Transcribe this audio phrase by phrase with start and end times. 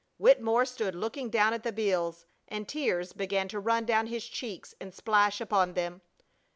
[0.17, 4.73] Wittemore stood looking down at the bills, and tears began to run down his cheeks
[4.81, 6.01] and splash upon them.